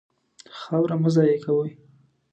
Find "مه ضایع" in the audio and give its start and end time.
1.01-1.37